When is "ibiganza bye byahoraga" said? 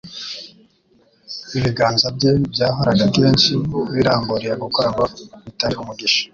1.57-3.05